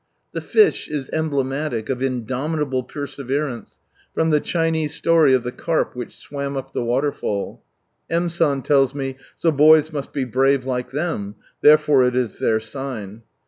[0.31, 3.77] The Fish is em blematic of indomitable perseverance,
[4.15, 7.61] from the Chinese story of the carp which swam tip the waterfall.
[8.09, 8.27] M.
[8.27, 13.21] San tells me," So boys n brave like them, therefore it is their sign."